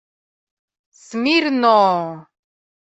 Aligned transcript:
—Смирно-о-о! 1.05 2.11